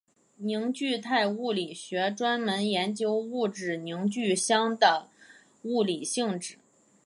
[0.39, 5.07] 凝聚态物理学专门研究物质凝聚相的
[5.61, 6.57] 物理性质。